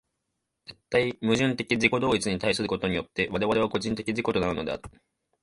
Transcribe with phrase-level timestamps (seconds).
[0.65, 4.81] 絶対矛盾的自己同一に対することによって我々は個人的自己となるのである。